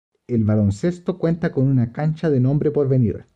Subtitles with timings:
[0.25, 3.27] El baloncesto cuenta con una cancha de nombre porvenir.